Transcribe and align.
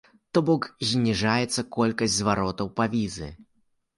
То 0.35 0.41
бок, 0.47 0.63
зніжаецца 0.91 1.65
колькасць 1.77 2.15
зваротаў 2.21 2.71
па 2.79 2.89
візы. 2.97 3.29